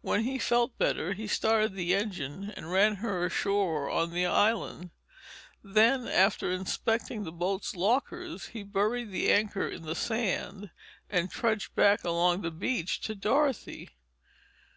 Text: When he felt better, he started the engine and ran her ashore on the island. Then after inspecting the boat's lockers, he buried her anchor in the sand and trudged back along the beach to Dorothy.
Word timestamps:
When 0.00 0.24
he 0.24 0.40
felt 0.40 0.76
better, 0.78 1.12
he 1.12 1.28
started 1.28 1.74
the 1.74 1.94
engine 1.94 2.50
and 2.56 2.72
ran 2.72 2.96
her 2.96 3.24
ashore 3.26 3.88
on 3.88 4.10
the 4.10 4.26
island. 4.26 4.90
Then 5.62 6.08
after 6.08 6.50
inspecting 6.50 7.22
the 7.22 7.30
boat's 7.30 7.76
lockers, 7.76 8.46
he 8.46 8.64
buried 8.64 9.12
her 9.14 9.32
anchor 9.32 9.68
in 9.68 9.82
the 9.82 9.94
sand 9.94 10.72
and 11.08 11.30
trudged 11.30 11.76
back 11.76 12.02
along 12.02 12.42
the 12.42 12.50
beach 12.50 13.00
to 13.02 13.14
Dorothy. 13.14 13.90